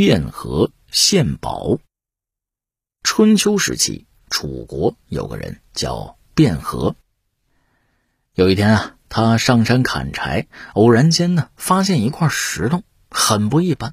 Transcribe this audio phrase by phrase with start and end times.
[0.00, 1.78] 卞和献宝。
[3.02, 6.96] 春秋时期，楚国有个人叫卞和。
[8.32, 13.92] 有一天啊，他上山砍柴，偶然间呢，发现一块石头，很不一般。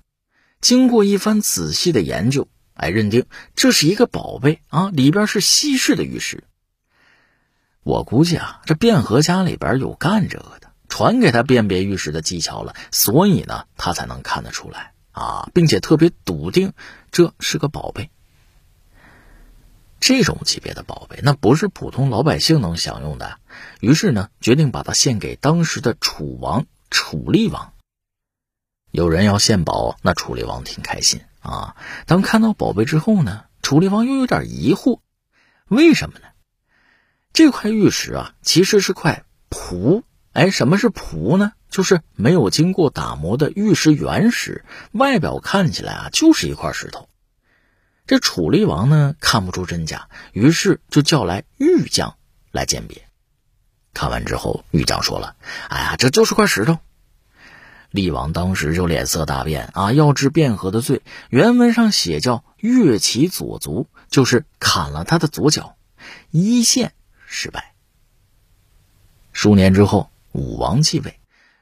[0.61, 6.45] 经过一番仔细的研究，哎，认定这是一个宝贝啊，里边是稀世的玉石。
[7.83, 16.73] 我估计啊，这卞和家里边有干这个的，传给他辨别玉石的技巧了，所以呢，他才能看得出来啊，并且特别笃定
[17.11, 18.11] 这是个宝贝。
[19.99, 23.39] 这种级别的宝贝，那不是普通老百姓能享用的。
[23.79, 27.73] 于是呢，决定把它献给当时的楚王楚厉王。
[28.91, 31.75] 有人要献宝，那楚厉王挺开心啊。
[32.05, 34.99] 当看到宝贝之后呢，楚厉王又有点疑惑，
[35.67, 36.27] 为什么呢？
[37.33, 40.03] 这块玉石啊，其实是块璞。
[40.31, 41.53] 哎，什么是璞呢？
[41.69, 47.07] 就是没有经过打磨的玉石原石，外表看起来啊，就是一块石头。
[48.05, 52.15] 这楚厉王呢，看不出真假，于是就叫来玉匠
[52.51, 53.07] 来鉴别。
[53.93, 55.35] 看完之后，玉匠说了
[55.69, 56.77] ：“哎呀，这就是块石头。”
[57.89, 61.01] 厉王当时就脸色大变啊，要治卞和的罪。
[61.29, 65.75] 原文上写叫“越其左足”，就是砍了他的左脚，
[66.31, 66.93] 一线。
[67.25, 67.73] 失败。
[69.33, 71.19] 数年之后，武王继位，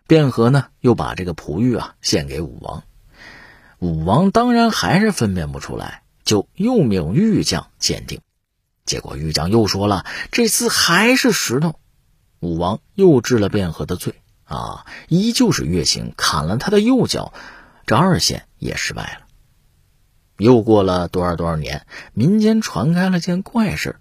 [0.08, 2.84] 卞和呢又把这个璞玉啊献给武王。
[3.80, 8.22] 武王当然还是分辨不出来，就又命玉匠鉴定。
[8.86, 11.80] 结果玉匠又说了，这次还是石头。
[12.40, 17.34] 武王又治了卞和的罪啊，依旧是月刑，砍了他的右脚，
[17.86, 19.26] 这二线也失败了。
[20.38, 23.98] 又过了多少多少年，民间传开了件怪事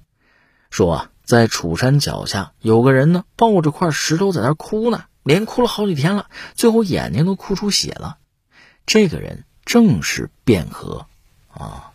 [0.71, 1.11] 说啊。
[1.25, 8.19] 在楚山脚下，有个人呢，抱着块石头在那哭呢，连哭了好几天了，最后眼睛都哭出血了。
[8.87, 11.07] 这个人正是卞和，
[11.49, 11.91] 啊，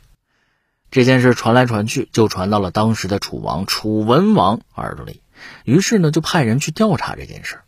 [0.92, 5.22] 这件事传来传去，就传到了当时的楚王楚文王耳朵里，
[5.64, 7.60] 于是呢，就派人去调查这件事。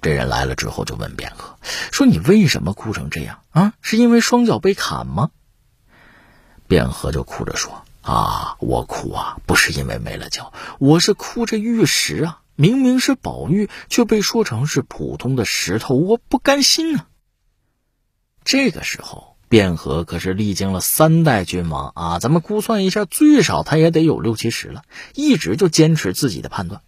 [0.00, 1.58] 这人来了之后，就问卞和
[1.92, 3.74] 说：“你为什么哭成这样啊？
[3.82, 5.30] 是因为双脚被砍吗？”
[6.66, 7.84] 卞和就哭着说。
[8.02, 17.08] 啊，我哭啊，不是因为没了脚，我是哭着玉石啊，明明是宝玉，却被说成是普通的石头，我不甘心啊。
[18.44, 24.82] 这个时候，卞和可是历经了三代君王啊，咱们估算一下，最少他也得有六七十了，
[25.14, 26.82] 一直就坚持自己的判断。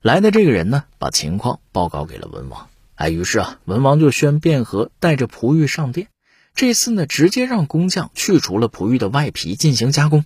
[0.00, 6.06] 来的这个人呢，把情况报告给了文王，哎，于是啊，文王就宣卞和带着璞玉上殿。
[6.54, 10.24] 这次呢，直接让工匠去除了璞玉的外皮进行加工，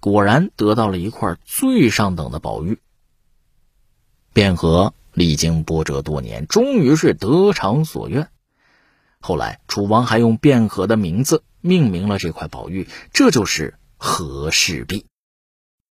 [0.00, 2.78] 果然得到了一块最上等的宝玉。
[4.32, 8.28] 卞和历经波折多年，终于是得偿所愿。
[9.20, 15.06] 后来楚王还用卞和的名字命名了这块宝玉，这就是和氏璧。